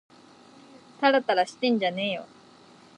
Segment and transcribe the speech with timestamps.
[0.99, 2.27] たらたらしてんじゃねぇよ